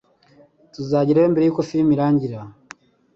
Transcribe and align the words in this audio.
Tuzagerayo 0.73 1.27
mbere 1.31 1.43
yuko 1.45 1.61
firime 1.69 1.91
irangira? 1.95 2.39